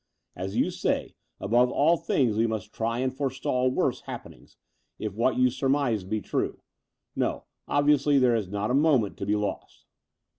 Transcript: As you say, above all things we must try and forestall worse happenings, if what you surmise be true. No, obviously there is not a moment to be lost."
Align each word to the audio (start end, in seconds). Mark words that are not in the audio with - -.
As 0.35 0.57
you 0.57 0.71
say, 0.71 1.13
above 1.39 1.69
all 1.69 1.95
things 1.95 2.35
we 2.35 2.47
must 2.47 2.73
try 2.73 2.97
and 2.97 3.15
forestall 3.15 3.69
worse 3.69 4.01
happenings, 4.07 4.57
if 4.97 5.13
what 5.13 5.37
you 5.37 5.51
surmise 5.51 6.03
be 6.03 6.19
true. 6.21 6.63
No, 7.15 7.43
obviously 7.67 8.17
there 8.17 8.33
is 8.33 8.47
not 8.49 8.71
a 8.71 8.73
moment 8.73 9.15
to 9.17 9.27
be 9.27 9.35
lost." 9.35 9.85